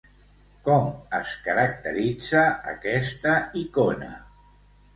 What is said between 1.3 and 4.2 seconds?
caracteritza aquesta icona?